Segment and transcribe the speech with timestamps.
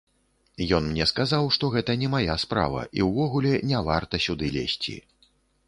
[0.77, 4.99] Ён мне сказаў, што гэта не мая справа і ўвогуле не варта сюды лезці.